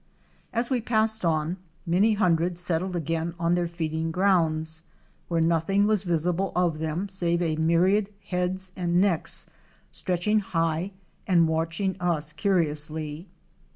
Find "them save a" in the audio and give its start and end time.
6.79-7.55